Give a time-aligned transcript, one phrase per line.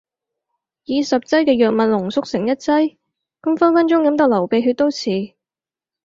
[0.85, 2.97] 以十劑嘅藥物濃縮成一劑？
[3.39, 5.11] 咁分分鐘飲到流鼻血都似